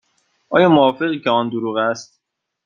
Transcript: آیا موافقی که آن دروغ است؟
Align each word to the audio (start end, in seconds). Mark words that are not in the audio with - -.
آیا 0.49 0.69
موافقی 0.69 1.19
که 1.19 1.29
آن 1.29 1.49
دروغ 1.49 1.77
است؟ 1.77 2.21